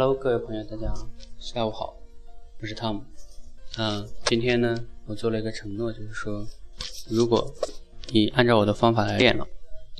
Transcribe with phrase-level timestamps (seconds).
[0.00, 0.94] Hello，各位朋友，大家
[1.40, 1.92] 下午好，
[2.60, 3.02] 我是汤姆。
[3.78, 6.46] 嗯，今天呢，我做了一个承诺，就是说，
[7.10, 7.52] 如果
[8.12, 9.44] 你按照我的方法来练了，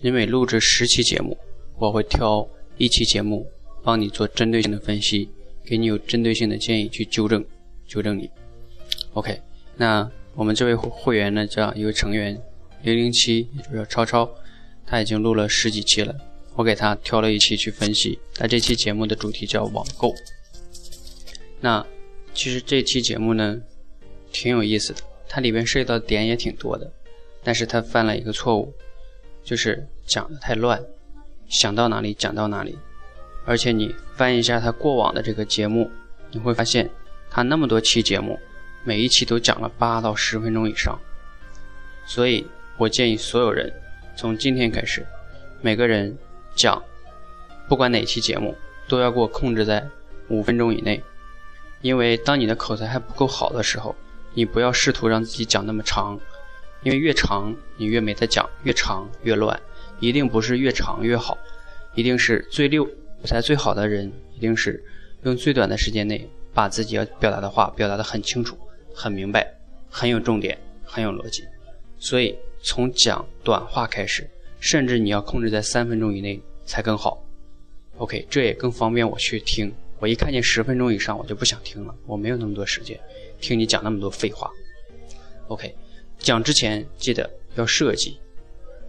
[0.01, 1.37] 你每录制十期节目，
[1.79, 3.45] 我会挑一期节目
[3.83, 5.29] 帮你做针对性的分析，
[5.65, 7.45] 给你有针对性的建议去纠正
[7.89, 8.31] 纠正你。
[9.15, 9.43] OK，
[9.77, 12.41] 那我们这位会员呢，叫一位成员
[12.83, 14.31] 零零七，也就是超超，
[14.87, 16.15] 他已经录了十几期了。
[16.59, 20.13] 我给他挑了一期去分析，他这期节目的主题叫网购。
[21.61, 21.87] 那
[22.35, 23.61] 其实这期节目呢，
[24.33, 26.91] 挺有意思的，它里边涉及到的点也挺多的，
[27.45, 28.75] 但是他犯了一个错误，
[29.45, 30.85] 就是讲的太乱，
[31.49, 32.77] 想到哪里讲到哪里。
[33.45, 35.89] 而且你翻一下他过往的这个节目，
[36.33, 36.91] 你会发现
[37.31, 38.37] 他那么多期节目，
[38.83, 40.99] 每一期都讲了八到十分钟以上。
[42.05, 42.45] 所以
[42.77, 43.73] 我建议所有人
[44.17, 45.07] 从今天开始，
[45.61, 46.19] 每个人。
[46.59, 46.83] 讲，
[47.69, 48.53] 不管哪期节目，
[48.89, 49.87] 都要给我控制在
[50.29, 51.01] 五分钟以内，
[51.83, 53.95] 因为当你的口才还不够好的时候，
[54.35, 56.19] 你不要试图让自己讲那么长，
[56.83, 59.59] 因为越长你越没得讲，越长越乱，
[60.01, 61.39] 一定不是越长越好，
[61.95, 62.91] 一定是最溜口
[63.25, 64.85] 才最好的人，一定是
[65.23, 68.59] 用最短的时间内把自己要表达的话表达的很清楚、
[68.93, 69.47] 很明白、
[69.89, 71.45] 很有重点、很有逻辑，
[71.99, 74.29] 所以从讲短话开始。
[74.61, 77.25] 甚至你要控制在三分钟以内才更好
[77.99, 79.73] ，OK，这也更方便我去听。
[80.01, 82.99] 我一看见十分钟以上，我就不想听了，我没有那么多时间
[83.41, 84.51] 听你讲那么多废话。
[85.49, 85.75] OK，
[86.19, 88.19] 讲之前记得要设计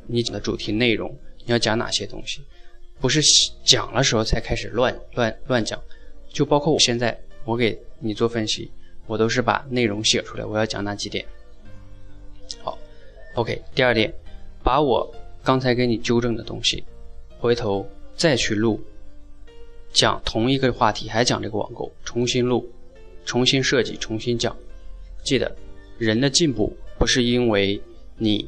[0.08, 2.42] 你讲的主题内容，你要讲哪些东西，
[3.00, 3.22] 不是
[3.64, 5.81] 讲的时候才开始乱乱乱讲。
[6.31, 8.72] 就包括我现在，我给你做分析，
[9.08, 11.25] 我都是把内容写出来，我要讲哪几点。
[12.62, 12.78] 好
[13.36, 14.14] ，OK，第二点，
[14.64, 15.12] 把我。
[15.50, 16.83] 刚才给你纠正的东西，
[17.39, 17.83] 回头
[18.16, 18.80] 再去录，
[19.91, 22.72] 讲同一个话题，还讲这个网购，重新录，
[23.25, 24.56] 重新设计，重新讲。
[25.23, 25.52] 记得，
[25.97, 27.81] 人的进步不是因为
[28.16, 28.47] 你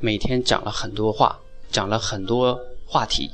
[0.00, 1.38] 每天讲了很多话，
[1.70, 3.30] 讲了很多话题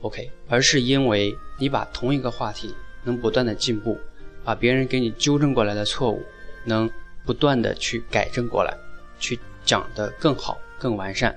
[0.00, 2.74] ，OK，而是因为你把同一个话题
[3.04, 3.96] 能不断的进步，
[4.42, 6.20] 把别人给你纠正过来的错误，
[6.64, 6.90] 能
[7.24, 8.76] 不断的去改正过来，
[9.20, 11.32] 去讲得更好、更完善。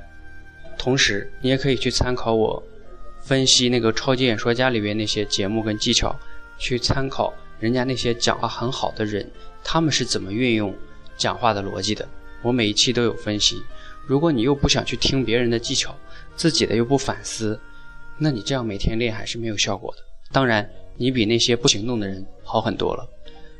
[0.78, 2.62] 同时，你也可以去参考我
[3.22, 6.16] 分析那个《超级演说家》里边那些节目跟技巧，
[6.58, 9.30] 去参考人家那些讲话很好的人，
[9.64, 10.74] 他们是怎么运用
[11.18, 12.08] 讲话的逻辑的。
[12.44, 13.62] 我每一期都有分析。
[14.06, 15.94] 如果你又不想去听别人的技巧，
[16.36, 17.60] 自己的又不反思，
[18.18, 20.02] 那你这样每天练还是没有效果的。
[20.32, 23.06] 当然，你比那些不行动的人好很多了。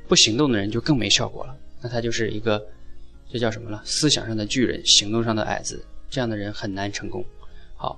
[0.08, 1.54] 不行动的人就更没效果了。
[1.82, 2.66] 那他就是一个，
[3.30, 3.82] 这叫什么了？
[3.84, 5.84] 思想上的巨人，行动上的矮子。
[6.10, 7.24] 这样的人很难成功。
[7.78, 7.98] 好，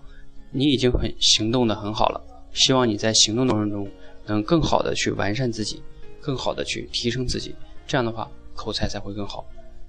[0.52, 2.22] 你已经很行动的很好了，
[2.54, 3.90] 希望你在行动过程中
[4.28, 5.82] 能更好的去完善自己，
[6.22, 7.56] 更好的去提升自己，
[7.88, 9.44] 这样的话口才才会更好。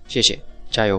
[0.09, 0.99] 谢谢，加油。